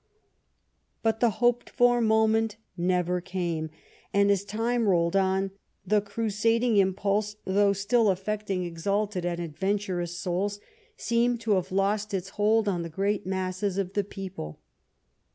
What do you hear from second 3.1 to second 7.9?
47 never came, and as time rolled on, the crusading impulse, though